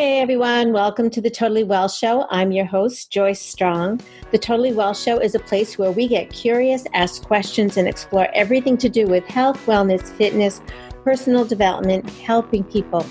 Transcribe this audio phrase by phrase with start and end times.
[0.00, 2.26] Hey everyone, welcome to the Totally Well Show.
[2.30, 4.00] I'm your host, Joyce Strong.
[4.30, 8.26] The Totally Well Show is a place where we get curious, ask questions, and explore
[8.32, 10.62] everything to do with health, wellness, fitness,
[11.04, 13.04] personal development, helping people,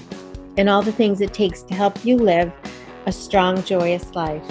[0.57, 2.51] and all the things it takes to help you live
[3.05, 4.43] a strong, joyous life.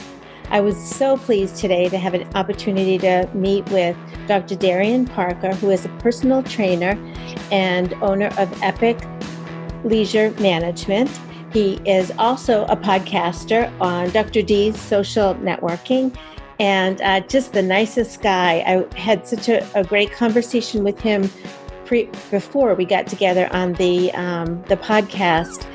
[0.51, 3.97] I was so pleased today to have an opportunity to meet with
[4.29, 4.55] Dr.
[4.55, 6.97] Darian Parker, who is a personal trainer
[7.51, 8.97] and owner of Epic
[9.83, 11.11] Leisure Management.
[11.53, 14.43] He is also a podcaster on Dr.
[14.43, 16.15] D's social networking
[16.61, 18.63] and uh, just the nicest guy.
[18.67, 21.31] I had such a, a great conversation with him
[21.85, 25.67] pre- before we got together on the um, the podcast,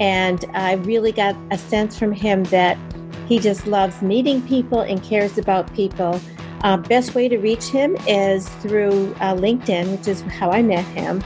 [0.00, 2.76] and I really got a sense from him that
[3.28, 6.20] he just loves meeting people and cares about people.
[6.64, 10.84] Uh, best way to reach him is through uh, LinkedIn, which is how I met
[10.86, 11.22] him.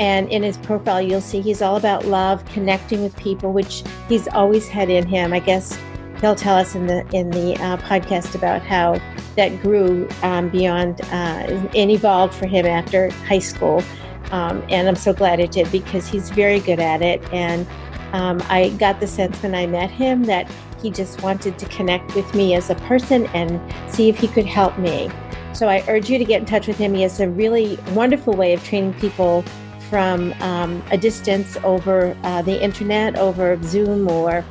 [0.00, 4.28] And in his profile, you'll see he's all about love, connecting with people, which he's
[4.28, 5.32] always had in him.
[5.32, 5.78] I guess
[6.20, 9.00] he'll tell us in the in the uh, podcast about how
[9.36, 13.82] that grew um, beyond uh, and evolved for him after high school.
[14.30, 17.22] Um, and I'm so glad it did because he's very good at it.
[17.32, 17.66] And
[18.12, 20.50] um, I got the sense when I met him that
[20.82, 23.60] he just wanted to connect with me as a person and
[23.92, 25.10] see if he could help me.
[25.52, 26.94] So I urge you to get in touch with him.
[26.94, 29.44] He has a really wonderful way of training people
[29.88, 34.44] from um, a distance over uh, the internet, over Zoom or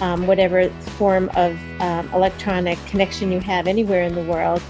[0.00, 4.62] um, whatever form of um, electronic connection you have anywhere in the world.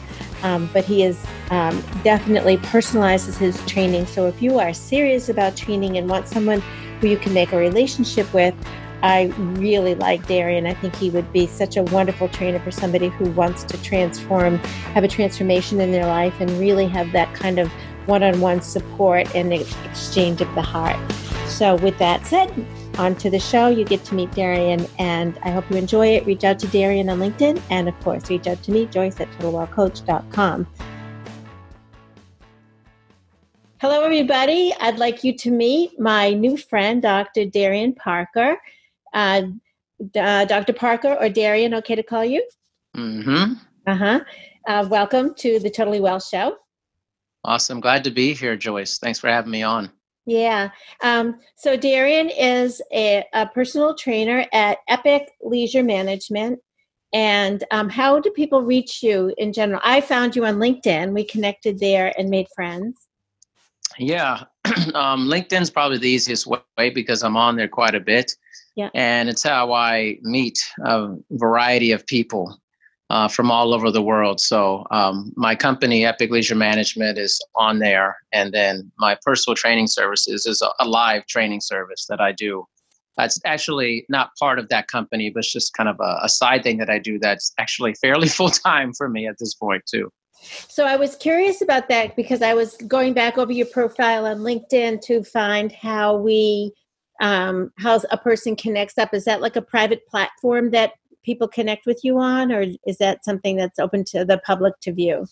[0.42, 4.06] Um, but he is um, definitely personalizes his training.
[4.06, 6.60] So if you are serious about training and want someone
[7.00, 8.54] who you can make a relationship with,
[9.02, 10.66] I really like Darian.
[10.66, 14.58] I think he would be such a wonderful trainer for somebody who wants to transform,
[14.94, 17.72] have a transformation in their life, and really have that kind of
[18.06, 20.98] one on one support and the exchange of the heart.
[21.46, 22.52] So, with that said,
[22.98, 23.68] on to the show.
[23.68, 26.26] You get to meet Darian, and I hope you enjoy it.
[26.26, 29.30] Reach out to Darian on LinkedIn, and of course, reach out to me, Joyce at
[29.32, 30.66] TotalWellCoach.com.
[33.80, 34.72] Hello, everybody.
[34.80, 37.46] I'd like you to meet my new friend, Dr.
[37.46, 38.56] Darian Parker.
[39.12, 39.42] Uh,
[40.16, 40.72] uh, Dr.
[40.72, 42.46] Parker or Darian, okay to call you?
[42.96, 43.54] Mm-hmm.
[43.86, 44.20] Uh-huh.
[44.68, 46.58] Uh, welcome to the Totally Well Show.
[47.44, 47.80] Awesome.
[47.80, 48.98] Glad to be here, Joyce.
[48.98, 49.90] Thanks for having me on.
[50.26, 50.70] Yeah.
[51.02, 56.60] Um, so Darian is a, a, personal trainer at Epic Leisure Management.
[57.12, 59.80] And um, how do people reach you in general?
[59.84, 61.12] I found you on LinkedIn.
[61.12, 62.96] We connected there and made friends.
[63.98, 64.44] Yeah.
[64.94, 68.32] um, LinkedIn's probably the easiest way because I'm on there quite a bit.
[68.76, 68.90] Yeah.
[68.94, 72.61] And it's how I meet a variety of people
[73.12, 74.40] uh, from all over the world.
[74.40, 79.88] So um, my company, Epic Leisure Management, is on there, and then my personal training
[79.88, 82.66] services is a, a live training service that I do.
[83.18, 86.62] That's actually not part of that company, but it's just kind of a, a side
[86.62, 87.18] thing that I do.
[87.18, 90.10] That's actually fairly full time for me at this point too.
[90.40, 94.38] So I was curious about that because I was going back over your profile on
[94.38, 96.72] LinkedIn to find how we
[97.20, 99.12] um, how a person connects up.
[99.12, 103.24] Is that like a private platform that people connect with you on, or is that
[103.24, 105.26] something that's open to the public to view?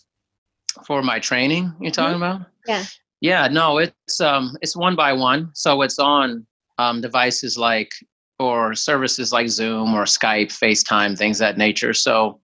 [0.85, 2.23] For my training, you're talking mm-hmm.
[2.23, 2.47] about?
[2.67, 2.83] Yeah.
[3.21, 5.51] Yeah, no, it's um it's one by one.
[5.53, 6.45] So it's on
[6.77, 7.91] um devices like
[8.39, 11.93] or services like Zoom or Skype, FaceTime, things that nature.
[11.93, 12.39] So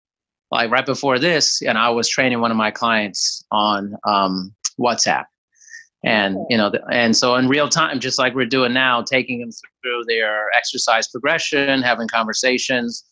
[0.51, 5.25] like right before this, and I was training one of my clients on um WhatsApp.
[6.03, 9.49] And you know, and so in real time, just like we're doing now, taking them
[9.81, 13.03] through their exercise progression, having conversations,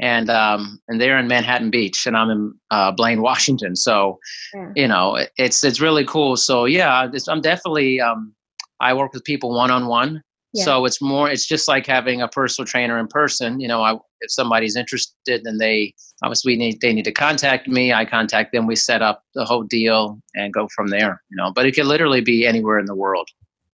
[0.00, 3.76] and um, and they're in Manhattan Beach, and I'm in uh, Blaine, Washington.
[3.76, 4.18] So,
[4.54, 4.72] yeah.
[4.74, 6.36] you know, it's it's really cool.
[6.36, 8.34] So yeah, I'm definitely um,
[8.80, 10.22] I work with people one on one.
[10.54, 11.30] So it's more.
[11.30, 13.58] It's just like having a personal trainer in person.
[13.58, 17.94] You know, I, if somebody's interested, then they obviously need they need to contact me.
[17.94, 18.66] I contact them.
[18.66, 21.22] We set up the whole deal and go from there.
[21.30, 23.28] You know, but it can literally be anywhere in the world.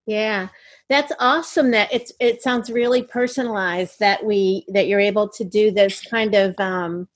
[0.05, 0.47] Yeah
[0.89, 5.71] that's awesome that it's it sounds really personalized that we that you're able to do
[5.71, 7.07] this kind of um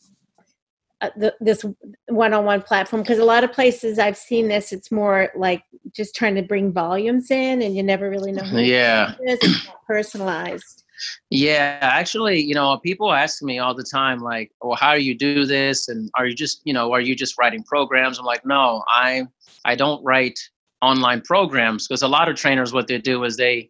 [1.03, 1.65] uh, the, this
[2.07, 5.61] one-on-one platform because a lot of places I've seen this, it's more like
[5.91, 8.45] just trying to bring volumes in, and you never really know.
[8.53, 10.83] yeah, it's personalized.
[11.29, 15.13] Yeah, actually, you know, people ask me all the time, like, "Well, how do you
[15.13, 18.17] do this?" And are you just, you know, are you just writing programs?
[18.17, 19.27] I'm like, no, I
[19.65, 20.39] I don't write
[20.83, 23.69] online programs because a lot of trainers what they do is they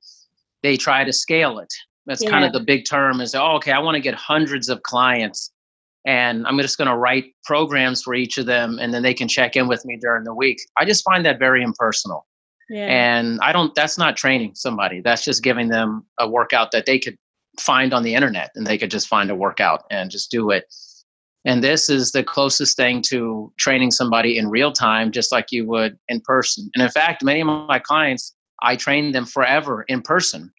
[0.64, 1.72] they try to scale it.
[2.06, 2.32] That's yeah.
[2.32, 5.52] kind of the big term is oh, okay i want to get hundreds of clients
[6.06, 9.28] and i'm just going to write programs for each of them and then they can
[9.28, 10.60] check in with me during the week.
[10.78, 12.26] I just find that very impersonal.
[12.70, 12.88] Yeah.
[12.88, 15.02] and i don't that's not training somebody.
[15.02, 17.18] That's just giving them a workout that they could
[17.60, 20.66] find on the internet and they could just find a workout and just do it
[21.46, 25.66] and this is the closest thing to training somebody in real time just like you
[25.66, 30.02] would in person and in fact many of my clients i train them forever in
[30.02, 30.52] person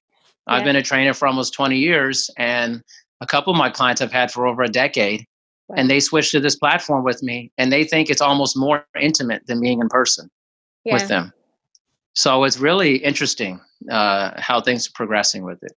[0.47, 0.55] yeah.
[0.55, 2.83] i've been a trainer for almost 20 years and
[3.21, 5.25] a couple of my clients i've had for over a decade
[5.69, 5.77] wow.
[5.79, 9.47] and they switched to this platform with me and they think it's almost more intimate
[9.47, 10.29] than being in person
[10.85, 10.95] yeah.
[10.95, 11.33] with them
[12.15, 13.61] so it's really interesting
[13.91, 15.73] uh, how things are progressing with it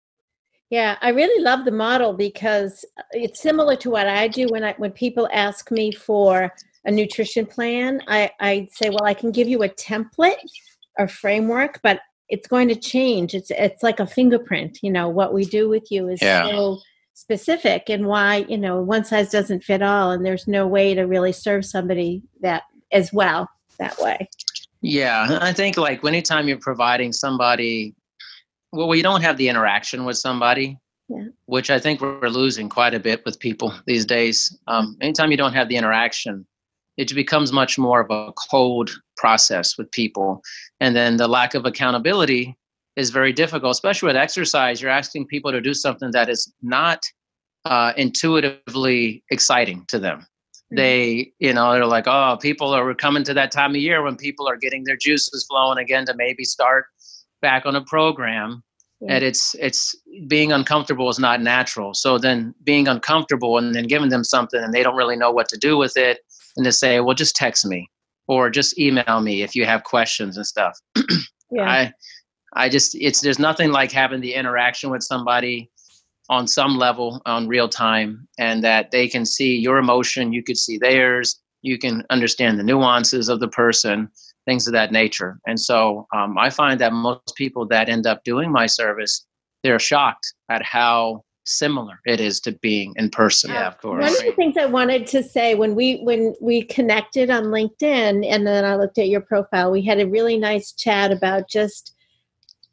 [0.69, 4.63] yeah, I really love the model because uh, it's similar to what I do when
[4.63, 6.51] I when people ask me for
[6.85, 8.01] a nutrition plan.
[8.07, 10.35] I, I say, well, I can give you a template
[10.97, 13.33] or framework, but it's going to change.
[13.33, 14.79] It's it's like a fingerprint.
[14.81, 16.49] You know, what we do with you is yeah.
[16.49, 16.79] so
[17.13, 21.03] specific, and why you know one size doesn't fit all, and there's no way to
[21.03, 23.49] really serve somebody that as well
[23.79, 24.27] that way.
[24.81, 27.95] Yeah, I think like anytime you're providing somebody
[28.71, 30.77] well, we don't have the interaction with somebody,
[31.09, 31.27] yeah.
[31.45, 34.57] which I think we're losing quite a bit with people these days.
[34.67, 36.45] Um, anytime you don't have the interaction,
[36.97, 40.41] it becomes much more of a cold process with people.
[40.79, 42.57] And then the lack of accountability
[42.95, 44.81] is very difficult, especially with exercise.
[44.81, 47.03] You're asking people to do something that is not
[47.65, 50.19] uh, intuitively exciting to them.
[50.19, 50.75] Mm-hmm.
[50.77, 54.17] They, you know, they're like, oh, people are coming to that time of year when
[54.17, 56.87] people are getting their juices flowing again to maybe start
[57.41, 58.63] back on a program
[59.01, 59.15] yeah.
[59.15, 59.95] and it's it's
[60.27, 64.73] being uncomfortable is not natural so then being uncomfortable and then giving them something and
[64.73, 66.19] they don't really know what to do with it
[66.55, 67.89] and to say well just text me
[68.27, 70.77] or just email me if you have questions and stuff
[71.51, 71.63] yeah.
[71.63, 71.93] i
[72.53, 75.69] i just it's there's nothing like having the interaction with somebody
[76.29, 80.57] on some level on real time and that they can see your emotion you could
[80.57, 84.09] see theirs you can understand the nuances of the person
[84.47, 85.39] things of that nature.
[85.45, 89.25] And so um, I find that most people that end up doing my service,
[89.61, 93.51] they're shocked at how similar it is to being in person.
[93.51, 94.01] Yeah, of course.
[94.01, 98.25] One of the things I wanted to say when we when we connected on LinkedIn
[98.25, 101.93] and then I looked at your profile, we had a really nice chat about just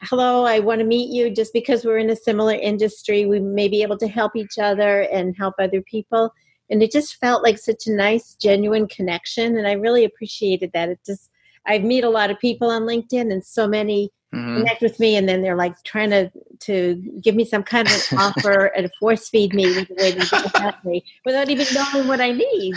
[0.03, 3.69] hello, I want to meet you just because we're in a similar industry, we may
[3.69, 6.31] be able to help each other and help other people.
[6.69, 9.57] And it just felt like such a nice, genuine connection.
[9.57, 10.89] And I really appreciated that.
[10.89, 11.31] It just
[11.67, 14.59] I meet a lot of people on LinkedIn, and so many mm-hmm.
[14.59, 16.31] connect with me, and then they're like trying to
[16.61, 20.13] to give me some kind of an offer and force feed me with the way
[20.13, 22.75] they help me without even knowing what I need.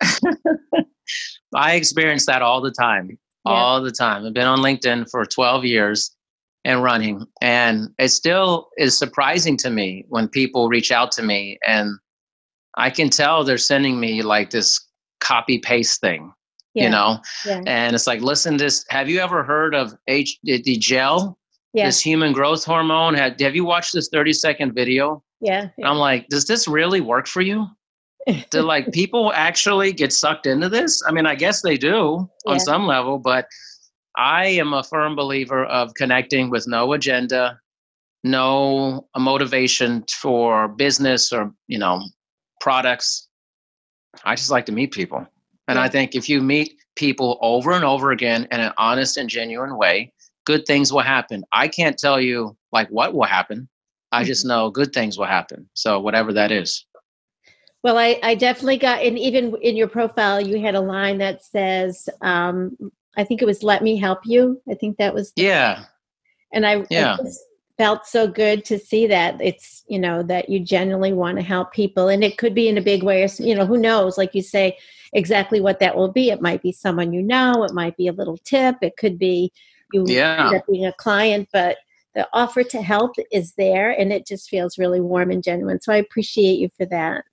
[1.54, 3.52] I experience that all the time, yeah.
[3.52, 4.24] all the time.
[4.24, 6.14] I've been on LinkedIn for 12 years
[6.64, 11.58] and running, and it still is surprising to me when people reach out to me
[11.66, 11.98] and
[12.76, 14.80] I can tell they're sending me like this
[15.20, 16.32] copy paste thing
[16.74, 16.84] yeah.
[16.84, 17.18] you know?
[17.46, 17.62] Yeah.
[17.66, 21.38] and it's like listen this have you ever heard of h the gel?
[21.72, 21.86] Yeah.
[21.86, 23.14] this human growth hormone?
[23.14, 25.22] Have, have you watched this 30 second video?
[25.40, 25.88] Yeah, yeah.
[25.88, 27.66] i'm like does this really work for you?
[28.50, 31.02] Do like people actually get sucked into this?
[31.06, 33.46] I mean i guess they do on some level but
[34.16, 37.58] i am a firm believer of connecting with no agenda
[38.24, 42.02] no motivation for business or you know
[42.60, 43.28] products.
[44.24, 45.26] I just like to meet people
[45.76, 45.84] and.
[45.84, 49.76] I think if you meet people over and over again in an honest and genuine
[49.76, 50.12] way,
[50.44, 51.44] good things will happen.
[51.52, 53.68] I can't tell you like what will happen.
[54.12, 54.48] I just mm-hmm.
[54.48, 55.68] know good things will happen.
[55.74, 56.84] So whatever that is.
[57.82, 61.42] Well, I, I definitely got, and even in your profile, you had a line that
[61.42, 62.76] says, um,
[63.16, 65.32] I think it was "Let me help you." I think that was.
[65.34, 65.84] Yeah.
[66.52, 67.16] And I, yeah.
[67.18, 67.30] I
[67.78, 71.72] felt so good to see that it's you know that you genuinely want to help
[71.72, 73.22] people, and it could be in a big way.
[73.24, 74.18] Or, you know, who knows?
[74.18, 74.76] Like you say,
[75.12, 76.30] exactly what that will be.
[76.30, 79.52] It might be someone you know, it might be a little tip, it could be
[79.92, 80.46] you yeah.
[80.46, 81.78] end up being a client, but
[82.14, 85.80] the offer to help is there and it just feels really warm and genuine.
[85.80, 87.24] So I appreciate you for that.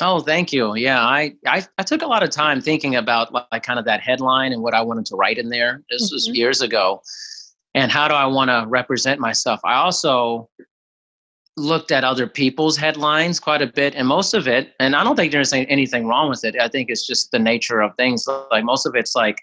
[0.00, 0.74] Oh, thank you.
[0.76, 4.00] Yeah, I, I, I took a lot of time thinking about like kind of that
[4.00, 5.82] headline and what I wanted to write in there.
[5.90, 6.14] This mm-hmm.
[6.14, 7.00] was years ago.
[7.74, 9.60] And how do I want to represent myself?
[9.64, 10.48] I also
[11.56, 15.16] looked at other people's headlines quite a bit and most of it and i don't
[15.16, 16.54] think there's anything wrong with it.
[16.60, 18.26] I think it's just the nature of things.
[18.50, 19.38] Like most of it's like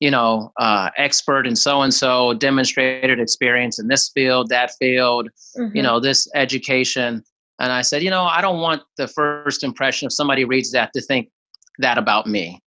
[0.00, 5.28] you know uh, expert in so and so demonstrated experience in this field that field
[5.58, 5.76] mm-hmm.
[5.76, 7.24] you know this education.
[7.58, 10.92] And i said you know i don't want the first impression if somebody reads that
[10.94, 11.28] to think
[11.80, 12.62] that about me.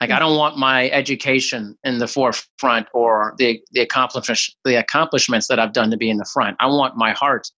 [0.00, 0.16] Like mm-hmm.
[0.16, 5.58] i don't want my education in the forefront or the the accomplishments the accomplishments that
[5.58, 6.58] i've done to be in the front.
[6.60, 7.48] I want my heart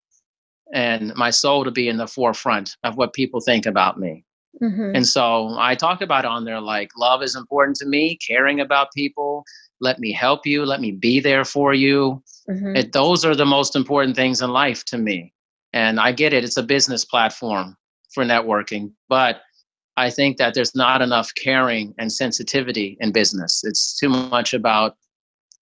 [0.73, 4.25] and my soul to be in the forefront of what people think about me.
[4.63, 4.93] Mm-hmm.
[4.95, 8.89] And so I talk about on there like love is important to me, caring about
[8.95, 9.45] people,
[9.81, 12.23] let me help you, let me be there for you.
[12.49, 12.77] Mm-hmm.
[12.77, 15.33] It, those are the most important things in life to me.
[15.73, 17.77] And I get it, it's a business platform
[18.15, 19.43] for networking, but
[19.99, 23.63] I think that there's not enough caring and sensitivity in business.
[23.65, 24.97] It's too much about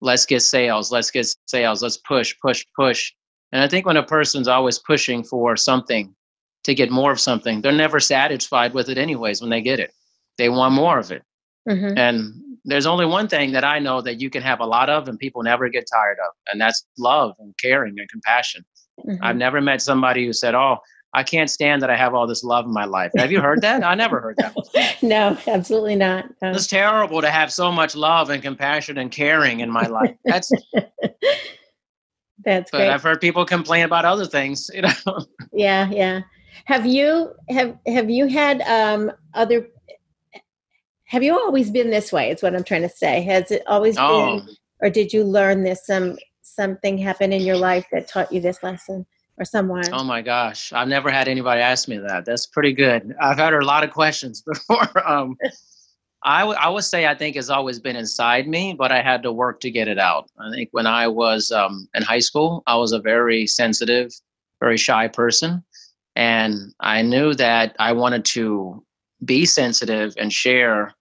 [0.01, 3.13] let's get sales, let's get sales, let's push, push, push.
[3.55, 6.13] And I think when a person's always pushing for something
[6.65, 9.95] to get more of something, they're never satisfied with it, anyways, when they get it.
[10.39, 11.23] They want more of it.
[11.69, 11.97] Mm-hmm.
[11.97, 12.35] And
[12.65, 15.21] there's only one thing that I know that you can have a lot of and
[15.21, 18.65] people never get tired of, and that's love and caring and compassion.
[19.07, 19.23] Mm-hmm.
[19.23, 20.79] I've never met somebody who said, Oh,
[21.13, 23.13] I can't stand that I have all this love in my life.
[23.17, 23.85] Have you heard that?
[23.85, 24.97] I never heard that.
[25.03, 26.25] no, absolutely not.
[26.43, 26.51] No.
[26.51, 30.17] It's terrible to have so much love and compassion and caring in my life.
[30.25, 30.51] That's
[32.45, 32.91] That's but great.
[32.91, 35.27] I've heard people complain about other things, you know.
[35.53, 36.21] Yeah, yeah.
[36.67, 39.69] Have you have have you had um other
[41.07, 42.31] have you always been this way?
[42.31, 43.23] It's what I'm trying to say.
[43.23, 44.41] Has it always oh.
[44.41, 44.49] been
[44.81, 48.63] or did you learn this some something happened in your life that taught you this
[48.63, 49.07] lesson?
[49.37, 49.85] or someone?
[49.93, 52.25] Oh my gosh, I've never had anybody ask me that.
[52.25, 53.15] That's pretty good.
[53.21, 55.09] I've had a lot of questions before.
[55.09, 55.37] um,
[56.25, 59.23] I, w- I would say I think it's always been inside me, but I had
[59.23, 60.31] to work to get it out.
[60.39, 64.13] I think when I was um, in high school, I was a very sensitive,
[64.61, 65.63] very shy person.
[66.17, 68.83] And I knew that I wanted to
[69.25, 70.95] be sensitive and share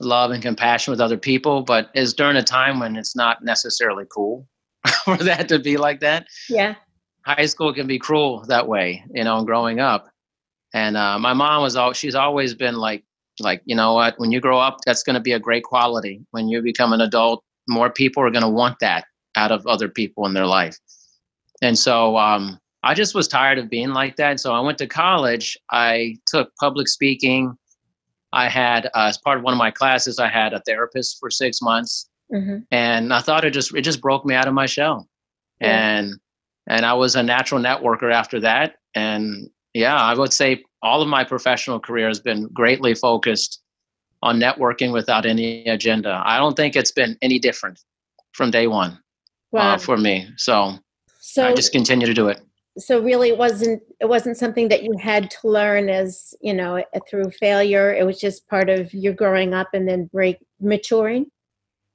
[0.00, 4.04] love and compassion with other people, but it's during a time when it's not necessarily
[4.10, 4.48] cool
[5.04, 6.26] for that to be like that.
[6.48, 6.74] Yeah
[7.22, 10.08] high school can be cruel that way, you know, growing up.
[10.72, 13.04] And uh, my mom was all she's always been like,
[13.40, 16.20] like you know what, when you grow up, that's going to be a great quality.
[16.30, 19.04] When you become an adult, more people are going to want that
[19.36, 20.76] out of other people in their life.
[21.62, 24.40] And so um, I just was tired of being like that.
[24.40, 25.56] So I went to college.
[25.70, 27.56] I took public speaking.
[28.32, 31.30] I had, uh, as part of one of my classes, I had a therapist for
[31.30, 32.58] six months, mm-hmm.
[32.70, 35.08] and I thought it just it just broke me out of my shell.
[35.60, 35.98] Yeah.
[35.98, 36.14] And
[36.68, 38.76] and I was a natural networker after that.
[38.94, 43.62] And yeah, I would say all of my professional career has been greatly focused
[44.22, 46.22] on networking without any agenda.
[46.24, 47.80] I don't think it's been any different
[48.32, 48.96] from day one uh,
[49.52, 49.74] wow.
[49.74, 50.28] uh, for me.
[50.36, 50.74] So,
[51.20, 52.40] so I just continue to do it.
[52.78, 56.82] So really, it wasn't it wasn't something that you had to learn as you know
[57.08, 57.92] through failure.
[57.94, 61.26] It was just part of your growing up and then break maturing.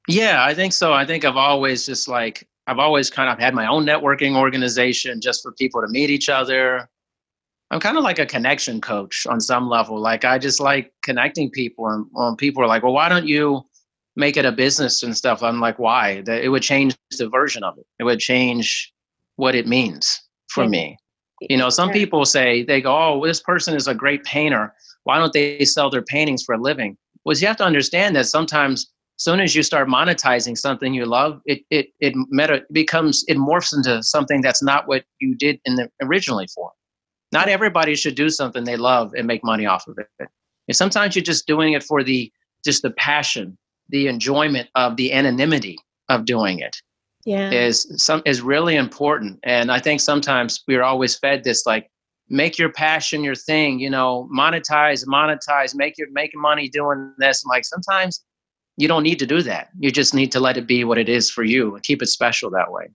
[0.07, 0.93] Yeah, I think so.
[0.93, 5.21] I think I've always just like I've always kind of had my own networking organization
[5.21, 6.89] just for people to meet each other.
[7.75, 9.99] I'm kind of like a connection coach on some level.
[9.99, 13.63] Like I just like connecting people, and people are like, "Well, why don't you
[14.15, 16.21] make it a business and stuff?" I'm like, "Why?
[16.21, 17.85] That it would change the version of it.
[17.99, 18.93] It would change
[19.35, 20.07] what it means
[20.47, 20.69] for yeah.
[20.69, 20.97] me."
[21.41, 21.95] You know, some yeah.
[21.95, 24.73] people say they go, "Oh, this person is a great painter.
[25.03, 28.27] Why don't they sell their paintings for a living?" Well, you have to understand that
[28.27, 33.35] sometimes soon as you start monetizing something you love, it it it meta becomes it
[33.35, 36.71] morphs into something that's not what you did in the originally for.
[37.35, 40.07] Not everybody should do something they love and make money off of it.
[40.69, 42.31] And sometimes you're just doing it for the
[42.63, 43.57] just the passion,
[43.89, 45.77] the enjoyment of the anonymity
[46.07, 46.77] of doing it.
[47.25, 47.51] Yeah.
[47.51, 49.39] Is some is really important.
[49.43, 51.91] And I think sometimes we're always fed this like
[52.29, 57.43] make your passion your thing, you know, monetize, monetize, make your make money doing this.
[57.43, 58.23] And like sometimes
[58.77, 59.71] you don't need to do that.
[59.77, 62.07] You just need to let it be what it is for you and keep it
[62.07, 62.87] special that way.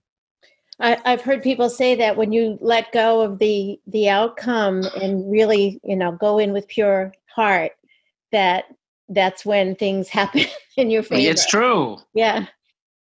[0.81, 5.31] I, have heard people say that when you let go of the the outcome and
[5.31, 7.73] really, you know, go in with pure heart,
[8.31, 8.65] that
[9.09, 10.45] that's when things happen
[10.77, 11.29] in your favor.
[11.29, 11.97] It's true.
[12.13, 12.47] Yeah.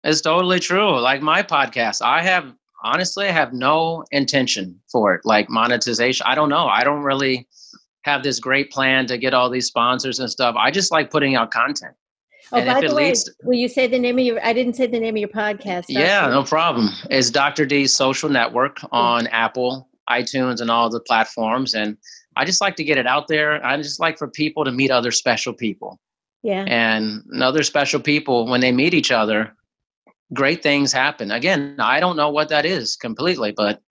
[0.05, 0.99] It's totally true.
[1.01, 5.23] Like my podcast, I have honestly I have no intention for it.
[5.25, 6.25] Like monetization.
[6.29, 6.67] I don't know.
[6.67, 7.49] I don't really
[8.03, 10.55] have this great plan to get all these sponsors and stuff.
[10.59, 11.95] I just like putting out content.
[12.53, 14.45] Oh, and by the way, will you say the name of your?
[14.45, 15.85] I didn't say the name of your podcast.
[15.89, 16.89] Yeah, no problem.
[17.11, 17.67] It's Dr.
[17.67, 19.35] D's Social Network on mm-hmm.
[19.35, 21.75] Apple, iTunes, and all the platforms.
[21.75, 21.97] And
[22.37, 23.65] I just like to get it out there.
[23.65, 26.01] I just like for people to meet other special people.
[26.43, 26.65] Yeah.
[26.69, 29.55] And other special people, when they meet each other,
[30.33, 31.31] great things happen.
[31.31, 33.83] Again, I don't know what that is completely, but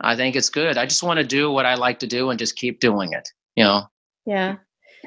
[0.00, 0.76] I think it's good.
[0.76, 3.28] I just want to do what I like to do and just keep doing it.
[3.56, 3.82] You know.
[4.26, 4.56] Yeah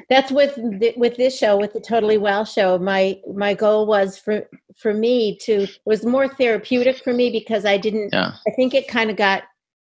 [0.08, 0.58] that's with
[0.96, 5.36] with this show with the totally well show my my goal was for for me
[5.38, 8.32] to was more therapeutic for me because i didn't yeah.
[8.46, 9.44] i think it kind of got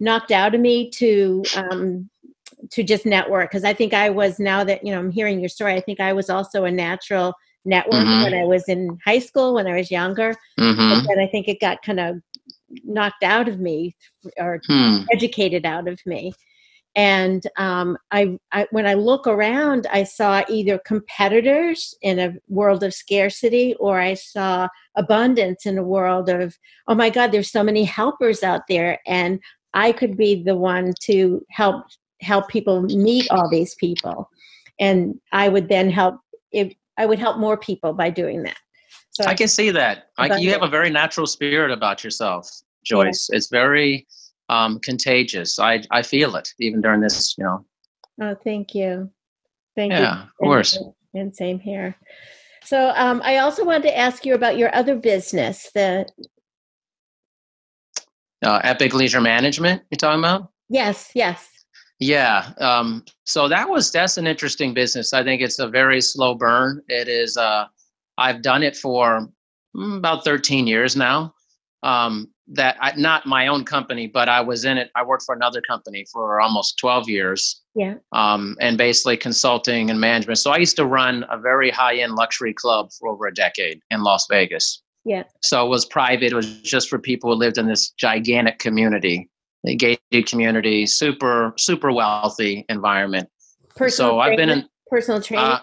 [0.00, 2.08] knocked out of me to um
[2.70, 5.48] to just network because i think i was now that you know i'm hearing your
[5.48, 7.34] story i think i was also a natural
[7.64, 8.24] network mm-hmm.
[8.24, 11.10] when i was in high school when i was younger mm-hmm.
[11.10, 12.20] and i think it got kind of
[12.84, 13.94] knocked out of me
[14.38, 14.98] or hmm.
[15.12, 16.32] educated out of me
[16.96, 22.84] and um, I, I, when I look around, I saw either competitors in a world
[22.84, 27.64] of scarcity, or I saw abundance in a world of, oh my God, there's so
[27.64, 29.40] many helpers out there, and
[29.72, 31.86] I could be the one to help
[32.20, 34.30] help people meet all these people,
[34.78, 36.20] and I would then help.
[36.52, 38.58] If I would help more people by doing that.
[39.10, 40.10] So I can see that.
[40.18, 42.48] I, you have a very natural spirit about yourself,
[42.84, 43.28] Joyce.
[43.30, 43.36] Yeah.
[43.36, 44.06] It's very
[44.54, 45.58] um, contagious.
[45.58, 47.36] I I feel it even during this.
[47.38, 47.64] You know.
[48.20, 49.10] Oh, thank you.
[49.76, 50.04] Thank yeah, you.
[50.04, 50.78] Yeah, of course.
[51.14, 51.96] And, same here.
[52.64, 56.06] So um, I also wanted to ask you about your other business, the
[58.44, 59.82] uh, Epic Leisure Management.
[59.90, 60.50] You're talking about?
[60.68, 61.10] Yes.
[61.14, 61.48] Yes.
[62.00, 62.52] Yeah.
[62.58, 65.12] Um, so that was that's an interesting business.
[65.12, 66.82] I think it's a very slow burn.
[66.88, 67.36] It is.
[67.36, 67.66] Uh,
[68.18, 69.28] I've done it for
[69.76, 71.34] mm, about 13 years now.
[71.82, 74.90] Um, that I, not my own company, but I was in it.
[74.94, 77.62] I worked for another company for almost 12 years.
[77.74, 77.94] Yeah.
[78.12, 80.38] Um, and basically consulting and management.
[80.38, 83.80] So I used to run a very high end luxury club for over a decade
[83.90, 84.82] in Las Vegas.
[85.04, 85.24] Yeah.
[85.42, 86.32] So it was private.
[86.32, 89.28] It was just for people who lived in this gigantic community,
[89.62, 93.28] the gated community, super super wealthy environment.
[93.76, 95.44] Personal so I've been in personal training.
[95.44, 95.60] Uh,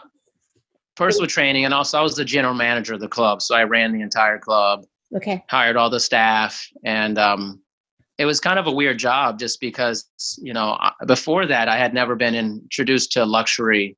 [0.95, 3.93] personal training, and also I was the general manager of the club, so I ran
[3.93, 4.85] the entire club.
[5.15, 5.43] Okay.
[5.49, 7.61] Hired all the staff, and um,
[8.17, 10.05] it was kind of a weird job just because
[10.41, 10.77] you know
[11.07, 13.97] before that I had never been introduced to luxury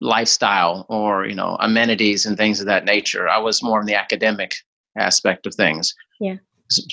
[0.00, 3.28] lifestyle or you know amenities and things of that nature.
[3.28, 4.54] I was more in the academic
[4.98, 5.94] aspect of things.
[6.20, 6.36] Yeah.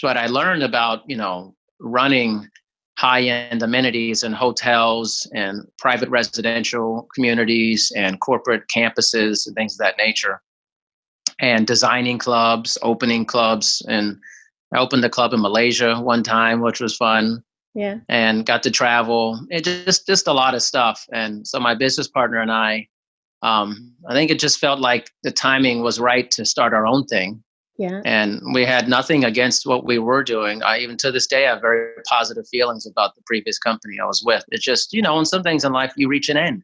[0.01, 2.47] But I learned about you know running
[2.97, 9.79] high end amenities and hotels and private residential communities and corporate campuses and things of
[9.79, 10.41] that nature
[11.39, 13.81] and designing clubs, opening clubs.
[13.87, 14.17] And
[14.73, 17.43] I opened a club in Malaysia one time, which was fun.
[17.75, 17.97] Yeah.
[18.09, 19.39] And got to travel.
[19.49, 21.05] It just just a lot of stuff.
[21.13, 22.87] And so my business partner and I,
[23.41, 27.05] um, I think it just felt like the timing was right to start our own
[27.05, 27.43] thing.
[27.77, 28.01] Yeah.
[28.03, 30.61] And we had nothing against what we were doing.
[30.63, 34.05] I even to this day I have very positive feelings about the previous company I
[34.05, 34.43] was with.
[34.49, 36.63] It's just, you know, in some things in life you reach an end.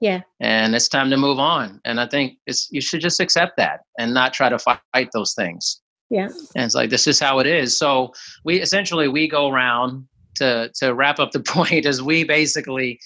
[0.00, 0.22] Yeah.
[0.40, 1.80] And it's time to move on.
[1.84, 5.34] And I think it's you should just accept that and not try to fight those
[5.34, 5.80] things.
[6.10, 6.28] Yeah.
[6.54, 7.76] And it's like this is how it is.
[7.76, 8.12] So
[8.44, 10.06] we essentially we go around
[10.36, 13.00] to to wrap up the point is we basically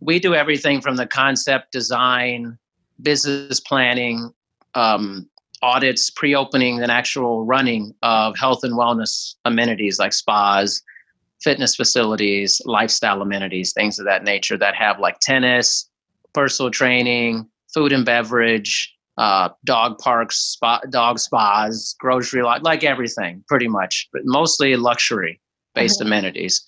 [0.00, 2.58] we do everything from the concept design,
[3.02, 4.32] business planning,
[4.74, 5.28] um,
[5.62, 10.80] audits, pre-opening and actual running of health and wellness amenities like spas,
[11.42, 15.89] fitness facilities, lifestyle amenities, things of that nature that have like tennis,
[16.32, 23.44] personal training, food and beverage, uh, dog parks, spa, dog spas, grocery, like, like everything,
[23.48, 25.40] pretty much, but mostly luxury
[25.74, 26.08] based mm-hmm.
[26.08, 26.64] amenities.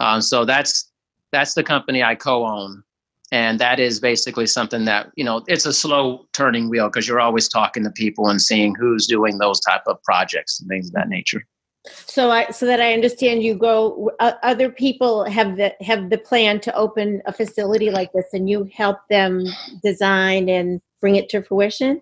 [0.00, 0.90] Um, so that's
[1.30, 2.82] that's the company I co-own,
[3.30, 7.20] and that is basically something that you know it's a slow turning wheel because you're
[7.20, 10.94] always talking to people and seeing who's doing those type of projects and things of
[10.94, 11.46] that nature.
[11.86, 16.18] So I so that I understand you go uh, other people have the have the
[16.18, 19.44] plan to open a facility like this and you help them
[19.82, 22.00] design and bring it to fruition?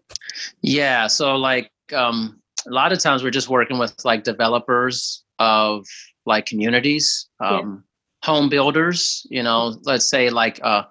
[0.61, 5.87] Yeah, so like um a lot of times we're just working with like developers of
[6.27, 7.83] like communities, um
[8.23, 8.29] yeah.
[8.31, 10.83] home builders, you know, let's say like uh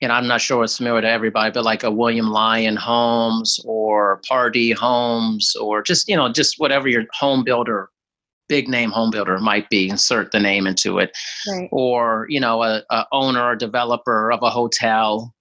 [0.00, 4.20] and I'm not sure it's familiar to everybody, but like a William Lyon Homes or
[4.28, 7.88] Pardee Homes or just, you know, just whatever your home builder
[8.52, 11.10] big name home builder might be insert the name into it
[11.48, 11.70] right.
[11.72, 15.32] or you know a, a, owner or developer of a hotel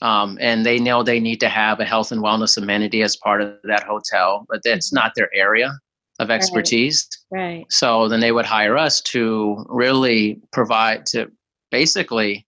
[0.00, 3.40] um, and they know they need to have a health and wellness amenity as part
[3.40, 5.04] of that hotel but that's mm-hmm.
[5.04, 5.70] not their area
[6.18, 7.40] of expertise right.
[7.40, 11.30] right so then they would hire us to really provide to
[11.70, 12.44] basically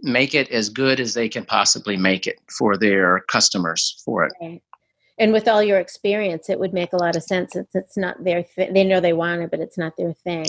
[0.00, 4.32] make it as good as they can possibly make it for their customers for it
[4.40, 4.62] right
[5.20, 8.24] and with all your experience it would make a lot of sense it's, it's not
[8.24, 10.46] their thing they know they want it but it's not their thing.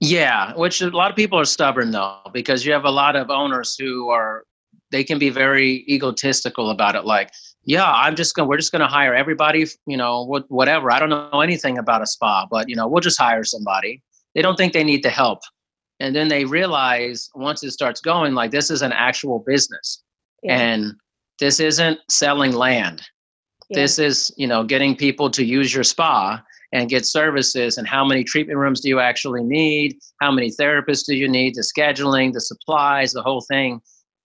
[0.00, 3.30] Yeah which a lot of people are stubborn though because you have a lot of
[3.30, 4.44] owners who are
[4.92, 7.30] they can be very egotistical about it like
[7.64, 10.92] yeah i'm just gonna we're just gonna hire everybody you know whatever.
[10.92, 14.02] I don't know anything about a spa but you know we'll just hire somebody.
[14.34, 15.40] They don't think they need the help.
[16.00, 20.04] And then they realize once it starts going like this is an actual business.
[20.44, 20.56] Yeah.
[20.56, 20.92] and
[21.40, 23.02] this isn't selling land
[23.70, 23.80] yeah.
[23.82, 28.04] This is, you know, getting people to use your spa and get services and how
[28.04, 29.96] many treatment rooms do you actually need?
[30.20, 31.54] How many therapists do you need?
[31.54, 33.80] The scheduling, the supplies, the whole thing.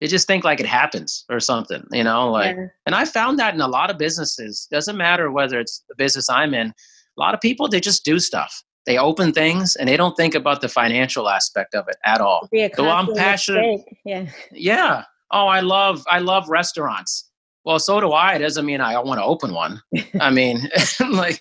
[0.00, 2.66] They just think like it happens or something, you know, like yeah.
[2.86, 4.66] and I found that in a lot of businesses.
[4.70, 8.18] Doesn't matter whether it's the business I'm in, a lot of people they just do
[8.18, 8.62] stuff.
[8.86, 12.48] They open things and they don't think about the financial aspect of it at all.
[12.74, 13.78] So I'm passionate.
[13.78, 13.98] Mistake.
[14.04, 14.26] Yeah.
[14.52, 15.04] Yeah.
[15.30, 17.30] Oh, I love I love restaurants
[17.64, 18.34] well, so do I.
[18.34, 19.80] It doesn't mean I want to open one.
[20.20, 20.68] I mean,
[21.10, 21.40] like,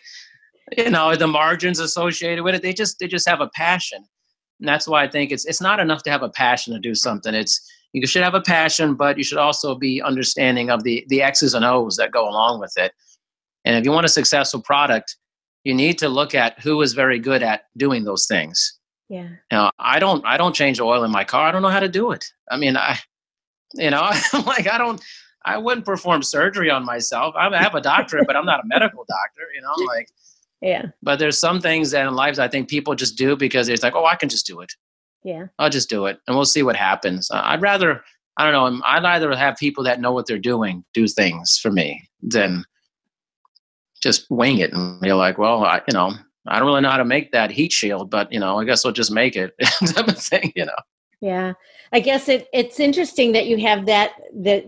[0.78, 4.04] you know, the margins associated with it, they just they just have a passion.
[4.60, 6.96] And that's why I think it's it's not enough to have a passion to do
[6.96, 7.34] something.
[7.34, 11.22] It's you should have a passion, but you should also be understanding of the the
[11.22, 12.94] X's and O's that go along with it.
[13.66, 15.18] And if you want a successful product,
[15.64, 18.80] you need to look at who is very good at doing those things.
[19.10, 19.30] Yeah.
[19.52, 21.48] Now, I don't I don't change oil in my car.
[21.48, 22.26] I don't know how to do it.
[22.50, 22.98] I mean, I
[23.76, 25.04] you know, I'm like I don't
[25.46, 27.36] I wouldn't perform surgery on myself.
[27.38, 30.08] I have a doctorate, but I'm not a medical doctor, you know, like
[30.64, 30.86] yeah.
[31.02, 33.96] But there's some things that in life I think people just do because it's like,
[33.96, 34.72] oh, I can just do it.
[35.24, 35.48] Yeah.
[35.60, 37.30] I'll just do it and we'll see what happens.
[37.32, 38.02] I'd rather,
[38.38, 41.70] I don't know, I'd rather have people that know what they're doing do things for
[41.70, 42.64] me than
[44.02, 46.14] just wing it and be like, well, I, you know,
[46.48, 48.86] I don't really know how to make that heat shield, but you know, I guess
[48.86, 49.54] I'll just make it
[49.88, 50.76] type of thing, you know.
[51.20, 51.54] Yeah.
[51.92, 54.66] I guess it, it's interesting that you have that, that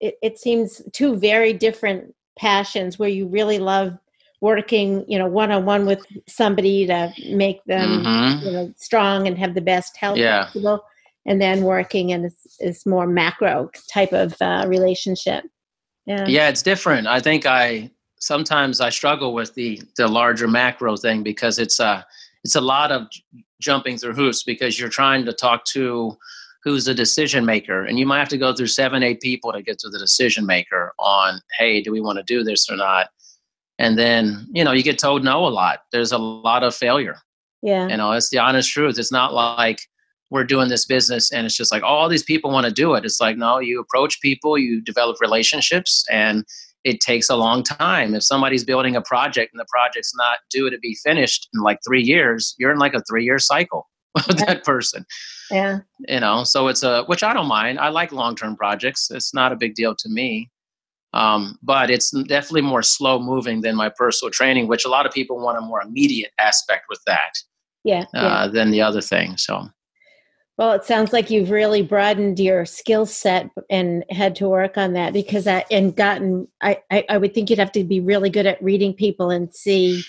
[0.00, 3.98] it, it seems two very different passions where you really love
[4.40, 8.46] working you know one on one with somebody to make them mm-hmm.
[8.46, 10.44] you know strong and have the best health yeah.
[10.44, 10.84] possible
[11.26, 15.44] and then working in this, this more macro type of uh, relationship
[16.06, 20.96] yeah yeah it's different i think i sometimes i struggle with the the larger macro
[20.96, 22.06] thing because it's a
[22.44, 23.08] it's a lot of
[23.60, 26.16] jumping through hoops because you're trying to talk to
[26.68, 27.84] who's a decision maker.
[27.84, 30.44] And you might have to go through seven eight people to get to the decision
[30.44, 33.08] maker on hey do we want to do this or not?
[33.78, 35.80] And then you know you get told no a lot.
[35.92, 37.16] There's a lot of failure.
[37.62, 37.88] Yeah.
[37.88, 38.98] You know it's the honest truth.
[38.98, 39.80] It's not like
[40.30, 42.94] we're doing this business and it's just like oh, all these people want to do
[42.94, 43.04] it.
[43.04, 46.44] It's like no you approach people you develop relationships and
[46.84, 48.14] it takes a long time.
[48.14, 51.78] If somebody's building a project and the project's not due to be finished in like
[51.86, 55.04] three years you're in like a three year cycle with that person
[55.50, 59.10] yeah you know so it's a which i don't mind i like long term projects
[59.10, 60.50] it's not a big deal to me
[61.14, 65.12] um, but it's definitely more slow moving than my personal training, which a lot of
[65.12, 67.32] people want a more immediate aspect with that.
[67.84, 68.48] Yeah, uh, yeah.
[68.48, 69.36] Than the other thing.
[69.36, 69.68] So.
[70.58, 74.92] Well, it sounds like you've really broadened your skill set and had to work on
[74.94, 76.48] that because I and gotten.
[76.60, 79.54] I, I I would think you'd have to be really good at reading people and
[79.54, 80.02] see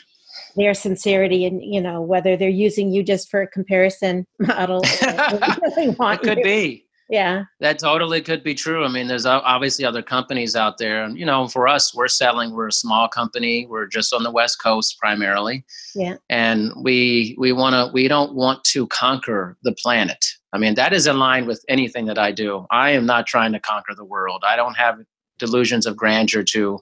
[0.55, 4.81] their sincerity and you know whether they're using you just for a comparison model.
[5.01, 6.43] really it could you.
[6.43, 6.85] be.
[7.09, 7.45] Yeah.
[7.59, 8.85] That totally could be true.
[8.85, 11.03] I mean there's obviously other companies out there.
[11.03, 13.65] And you know for us we're selling we're a small company.
[13.67, 15.65] We're just on the west coast primarily.
[15.95, 16.17] Yeah.
[16.29, 20.23] And we we want to we don't want to conquer the planet.
[20.53, 22.67] I mean that is in line with anything that i do.
[22.69, 24.43] I am not trying to conquer the world.
[24.47, 24.99] I don't have
[25.39, 26.79] delusions of grandeur to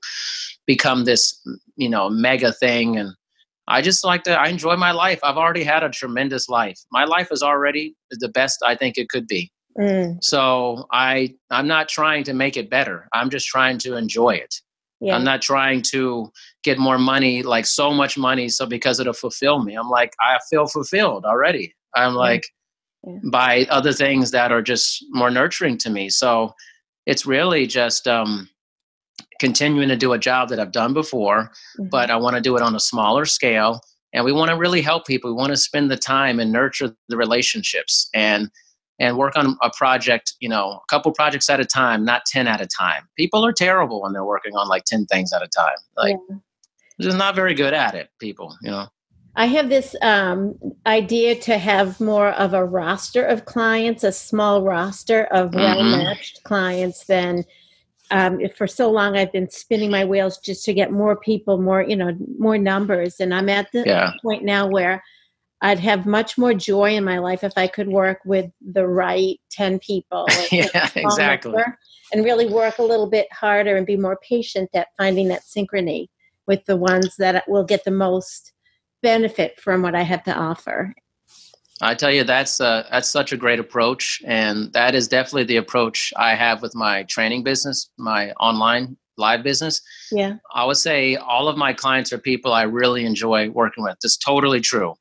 [0.65, 1.41] become this
[1.77, 3.13] you know mega thing and
[3.67, 5.19] I just like to I enjoy my life.
[5.23, 6.79] I've already had a tremendous life.
[6.91, 9.51] My life is already the best I think it could be.
[9.77, 10.23] Mm.
[10.23, 13.07] So I I'm not trying to make it better.
[13.13, 14.55] I'm just trying to enjoy it.
[14.99, 15.15] Yeah.
[15.15, 16.31] I'm not trying to
[16.63, 19.75] get more money, like so much money, so because it'll fulfill me.
[19.75, 21.75] I'm like I feel fulfilled already.
[21.93, 22.43] I'm like
[23.05, 23.19] yeah.
[23.31, 26.09] by other things that are just more nurturing to me.
[26.09, 26.53] So
[27.05, 28.49] it's really just um,
[29.39, 31.89] continuing to do a job that I've done before, mm-hmm.
[31.89, 33.81] but I want to do it on a smaller scale.
[34.13, 35.29] And we want to really help people.
[35.29, 38.09] We want to spend the time and nurture the relationships.
[38.13, 38.49] And
[38.99, 42.47] and work on a project, you know, a couple projects at a time, not 10
[42.47, 43.07] at a time.
[43.15, 45.77] People are terrible when they're working on like 10 things at a time.
[45.95, 46.37] Like, yeah.
[46.97, 48.87] they're just not very good at it, people, you know.
[49.35, 50.55] I have this um,
[50.87, 55.59] idea to have more of a roster of clients, a small roster of mm-hmm.
[55.59, 57.43] well matched clients than
[58.11, 61.81] um, for so long I've been spinning my wheels just to get more people, more,
[61.81, 63.19] you know, more numbers.
[63.19, 64.11] And I'm at the yeah.
[64.21, 65.03] point now where
[65.61, 69.39] I'd have much more joy in my life if I could work with the right
[69.51, 70.27] 10 people.
[70.51, 71.61] yeah, exactly.
[72.13, 76.07] And really work a little bit harder and be more patient at finding that synchrony
[76.45, 78.53] with the ones that will get the most
[79.01, 80.93] benefit from what I have to offer.
[81.81, 85.57] I tell you, that's uh, that's such a great approach, and that is definitely the
[85.57, 89.81] approach I have with my training business, my online live business.
[90.11, 93.97] Yeah, I would say all of my clients are people I really enjoy working with.
[94.01, 94.95] That's totally true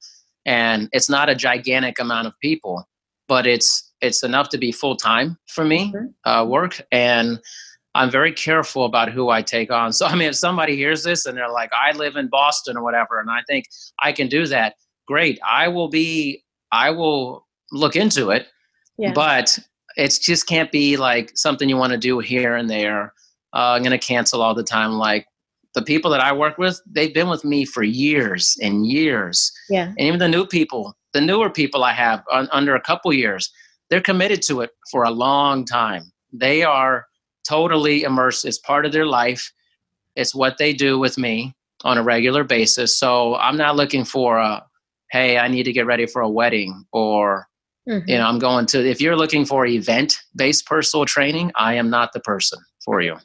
[0.46, 2.88] and it's not a gigantic amount of people
[3.28, 6.30] but it's it's enough to be full time for me mm-hmm.
[6.30, 7.40] uh, work and
[7.94, 11.26] i'm very careful about who i take on so i mean if somebody hears this
[11.26, 13.66] and they're like i live in boston or whatever and i think
[14.00, 14.74] i can do that
[15.06, 16.42] great i will be
[16.76, 18.46] i will look into it
[18.98, 19.12] yeah.
[19.12, 19.58] but
[19.96, 23.12] it just can't be like something you want to do here and there
[23.54, 25.26] uh, i'm going to cancel all the time like
[25.76, 29.52] the people that I work with, they've been with me for years and years.
[29.68, 29.88] Yeah.
[29.88, 33.52] And even the new people, the newer people I have on, under a couple years,
[33.90, 36.10] they're committed to it for a long time.
[36.32, 37.06] They are
[37.46, 38.46] totally immersed.
[38.46, 39.52] It's part of their life.
[40.16, 42.98] It's what they do with me on a regular basis.
[42.98, 44.64] So I'm not looking for a
[45.10, 47.46] hey, I need to get ready for a wedding or
[47.88, 48.08] mm-hmm.
[48.08, 51.90] you know, I'm going to if you're looking for event based personal training, I am
[51.90, 53.16] not the person for you.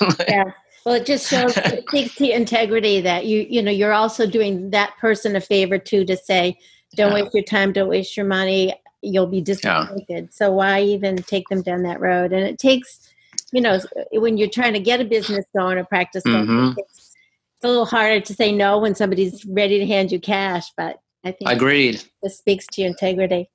[0.28, 0.52] yeah.
[0.84, 4.70] Well, it just shows it speaks to integrity that you you know you're also doing
[4.70, 6.58] that person a favor too to say,
[6.96, 7.22] don't yeah.
[7.22, 8.74] waste your time, don't waste your money.
[9.02, 10.04] You'll be disappointed.
[10.08, 10.22] Yeah.
[10.30, 12.32] So why even take them down that road?
[12.32, 13.10] And it takes,
[13.50, 13.80] you know,
[14.12, 16.78] when you're trying to get a business going or practice going, mm-hmm.
[16.78, 17.16] it's,
[17.56, 20.70] it's a little harder to say no when somebody's ready to hand you cash.
[20.76, 22.02] But I think agreed.
[22.22, 23.50] This speaks to your integrity.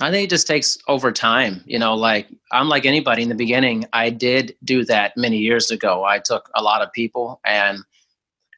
[0.00, 1.62] I think it just takes over time.
[1.66, 3.84] You know, like I'm like anybody in the beginning.
[3.92, 6.04] I did do that many years ago.
[6.04, 7.78] I took a lot of people, and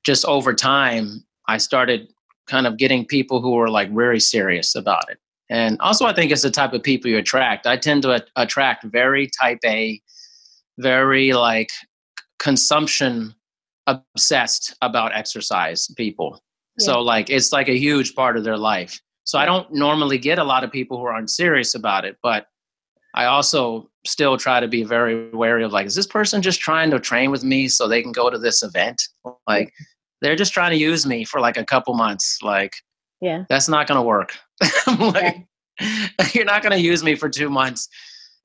[0.05, 2.09] just over time, I started
[2.47, 5.19] kind of getting people who were like very serious about it.
[5.49, 7.67] And also, I think it's the type of people you attract.
[7.67, 10.01] I tend to a- attract very type A,
[10.79, 11.71] very like
[12.39, 13.35] consumption
[13.87, 16.41] obsessed about exercise people.
[16.79, 16.87] Yeah.
[16.87, 19.01] So, like, it's like a huge part of their life.
[19.25, 22.47] So I don't normally get a lot of people who aren't serious about it, but
[23.15, 26.91] I also still try to be very wary of like, is this person just trying
[26.91, 29.03] to train with me so they can go to this event?
[29.49, 29.73] Like
[30.21, 32.39] they're just trying to use me for like a couple months.
[32.43, 32.75] Like,
[33.21, 34.35] yeah, that's not going to work.
[34.99, 35.47] like,
[35.81, 36.07] yeah.
[36.35, 37.89] you're not going to use me for two months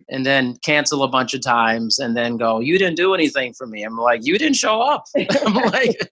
[0.10, 3.68] and then cancel a bunch of times and then go, you didn't do anything for
[3.68, 3.84] me.
[3.84, 5.06] I'm like, you didn't show up.
[5.46, 6.12] I'm like,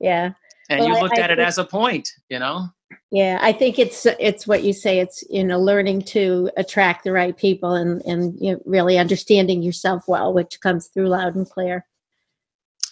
[0.00, 0.32] yeah.
[0.68, 2.68] And well, you looked I, at I it as a point, you know?
[3.10, 4.98] Yeah, I think it's it's what you say.
[5.00, 9.62] It's you know learning to attract the right people and and you know, really understanding
[9.62, 11.86] yourself well, which comes through loud and clear.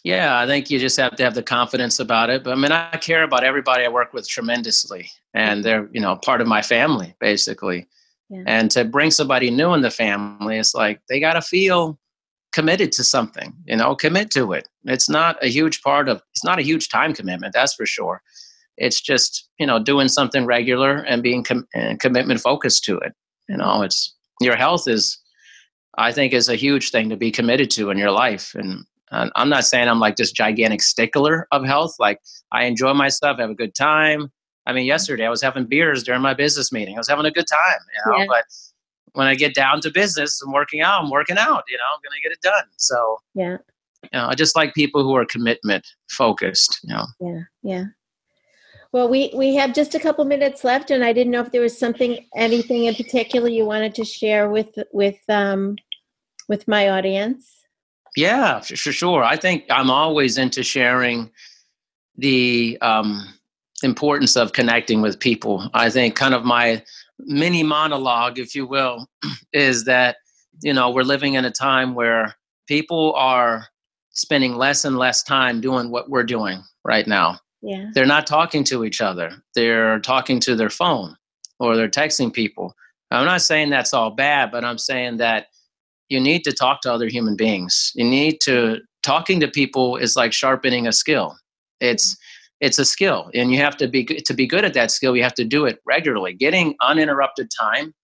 [0.04, 2.44] Yeah, I think you just have to have the confidence about it.
[2.44, 6.16] But I mean, I care about everybody I work with tremendously, and they're you know
[6.16, 7.86] part of my family basically.
[8.30, 8.42] Yeah.
[8.46, 11.98] And to bring somebody new in the family, it's like they got to feel
[12.56, 13.52] committed to something.
[13.66, 14.68] You know, commit to it.
[14.84, 16.22] It's not a huge part of.
[16.32, 18.22] It's not a huge time commitment, that's for sure
[18.76, 23.12] it's just you know doing something regular and being com- and commitment focused to it
[23.48, 25.18] you know it's your health is
[25.98, 29.48] i think is a huge thing to be committed to in your life and i'm
[29.48, 32.20] not saying i'm like this gigantic stickler of health like
[32.52, 34.30] i enjoy myself have a good time
[34.66, 37.30] i mean yesterday i was having beers during my business meeting i was having a
[37.30, 38.26] good time you know yeah.
[38.28, 38.44] but
[39.16, 42.00] when i get down to business and working out i'm working out you know i'm
[42.02, 43.56] gonna get it done so yeah
[44.12, 46.80] you know, I just like people who are commitment focused.
[46.82, 47.06] You know.
[47.20, 47.84] Yeah, yeah.
[48.92, 51.60] Well, we we have just a couple minutes left, and I didn't know if there
[51.60, 55.76] was something, anything in particular you wanted to share with with um,
[56.48, 57.52] with my audience.
[58.16, 59.22] Yeah, for sure.
[59.22, 61.30] I think I'm always into sharing
[62.16, 63.26] the um,
[63.82, 65.68] importance of connecting with people.
[65.74, 66.82] I think kind of my
[67.18, 69.06] mini monologue, if you will,
[69.52, 70.16] is that
[70.62, 72.34] you know we're living in a time where
[72.66, 73.66] people are
[74.10, 77.90] spending less and less time doing what we're doing right now yeah.
[77.94, 79.32] They're not talking to each other.
[79.54, 81.16] They're talking to their phone
[81.58, 82.74] or they're texting people.
[83.10, 85.46] I'm not saying that's all bad, but I'm saying that
[86.08, 87.92] you need to talk to other human beings.
[87.94, 91.36] You need to talking to people is like sharpening a skill.
[91.80, 92.16] It's
[92.60, 95.22] it's a skill and you have to be to be good at that skill you
[95.22, 97.94] have to do it regularly getting uninterrupted time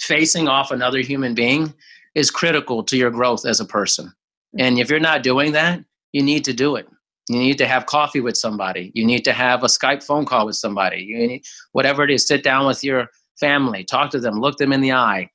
[0.00, 1.72] facing off another human being
[2.14, 4.62] is critical to your growth as a person mm.
[4.62, 6.86] and if you're not doing that you need to do it
[7.28, 8.92] you need to have coffee with somebody.
[8.94, 11.02] You need to have a Skype phone call with somebody.
[11.02, 13.08] You need whatever it is, sit down with your
[13.40, 15.30] family, talk to them, look them in the eye,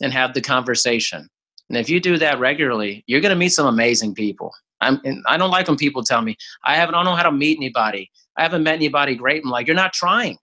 [0.00, 1.28] and have the conversation.
[1.68, 4.52] And if you do that regularly, you're going to meet some amazing people.
[4.82, 7.32] I'm, I don't like when people tell me I haven't, I don't know how to
[7.32, 8.10] meet anybody.
[8.36, 9.42] I haven't met anybody great.
[9.44, 10.38] I'm like, you're not trying.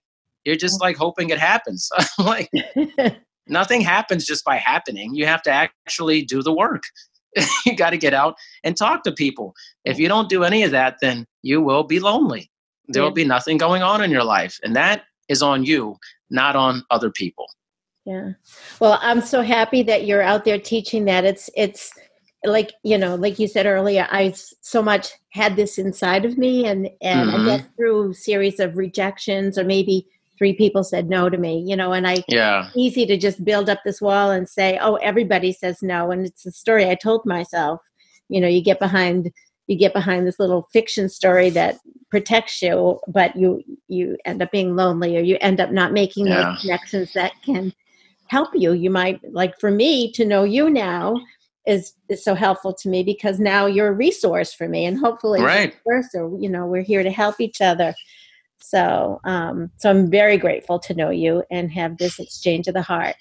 [0.45, 1.89] You're just like hoping it happens.
[2.19, 2.49] like,
[3.47, 5.13] nothing happens just by happening.
[5.13, 6.83] You have to actually do the work.
[7.65, 9.53] you got to get out and talk to people.
[9.85, 12.49] If you don't do any of that, then you will be lonely.
[12.87, 13.07] There yeah.
[13.07, 14.59] will be nothing going on in your life.
[14.63, 15.97] And that is on you,
[16.29, 17.45] not on other people.
[18.05, 18.31] Yeah.
[18.79, 21.25] Well, I'm so happy that you're out there teaching that.
[21.25, 21.91] It's, it's,
[22.45, 26.65] like you know like you said earlier i so much had this inside of me
[26.65, 27.41] and and mm-hmm.
[27.41, 31.75] i get through series of rejections or maybe three people said no to me you
[31.75, 35.51] know and i yeah easy to just build up this wall and say oh everybody
[35.51, 37.81] says no and it's a story i told myself
[38.29, 39.31] you know you get behind
[39.67, 41.75] you get behind this little fiction story that
[42.09, 46.27] protects you but you you end up being lonely or you end up not making
[46.27, 46.51] yeah.
[46.51, 47.73] those connections that can
[48.27, 51.15] help you you might like for me to know you now
[51.67, 55.41] is is so helpful to me because now you're a resource for me and hopefully
[55.41, 55.75] right.
[55.87, 57.93] versa you know we're here to help each other
[58.61, 62.81] so, um, so I'm very grateful to know you and have this exchange of the
[62.81, 63.15] heart.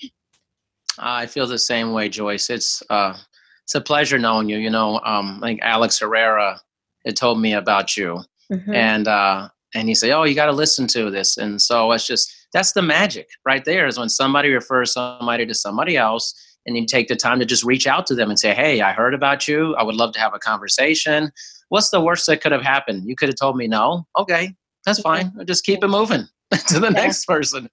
[0.99, 2.51] I feel the same way, Joyce.
[2.51, 3.17] It's uh,
[3.65, 4.59] it's a pleasure knowing you.
[4.59, 6.61] You know, um, I think Alex Herrera
[7.07, 8.21] had told me about you,
[8.53, 8.75] mm-hmm.
[8.75, 12.07] and uh, and you say, "Oh, you got to listen to this." And so it's
[12.07, 16.35] just that's the magic right there is when somebody refers somebody to somebody else
[16.69, 18.93] and you take the time to just reach out to them and say, "Hey, I
[18.93, 19.75] heard about you.
[19.77, 21.33] I would love to have a conversation.
[21.71, 23.09] What's the worst that could have happened?
[23.09, 24.07] You could have told me no.
[24.17, 24.55] Okay,
[24.85, 25.33] that's fine.
[25.39, 26.27] I'll just keep it moving
[26.69, 27.03] to the yeah.
[27.03, 27.69] next person."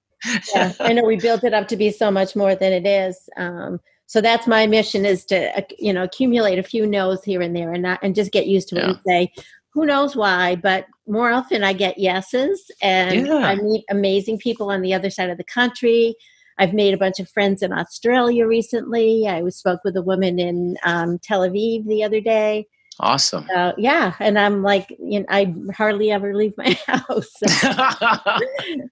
[0.55, 3.29] yeah, I know we built it up to be so much more than it is.
[3.37, 7.41] Um, so that's my mission is to uh, you know accumulate a few no's here
[7.41, 8.89] and there and not and just get used to it yeah.
[8.89, 9.33] and say
[9.73, 13.35] who knows why but more often i get yeses and yeah.
[13.35, 16.15] i meet amazing people on the other side of the country
[16.57, 20.75] i've made a bunch of friends in australia recently i spoke with a woman in
[20.83, 22.65] um, tel aviv the other day
[22.99, 27.33] awesome uh, yeah and i'm like you know i hardly ever leave my house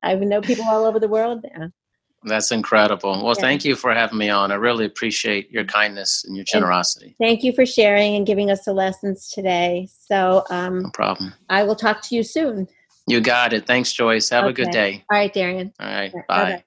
[0.03, 1.69] i know people all over the world now
[2.25, 3.11] that's incredible.
[3.23, 3.41] Well, yeah.
[3.41, 4.51] thank you for having me on.
[4.51, 7.07] I really appreciate your kindness and your generosity.
[7.07, 9.87] And thank you for sharing and giving us the lessons today.
[10.07, 11.33] So, um, no problem.
[11.49, 12.67] I will talk to you soon.
[13.07, 13.67] You got it.
[13.67, 14.29] Thanks, Joyce.
[14.29, 14.51] Have okay.
[14.51, 15.03] a good day.
[15.11, 15.73] All right, Darian.
[15.79, 16.13] All right.
[16.13, 16.43] All right bye.
[16.43, 16.63] Bye-bye.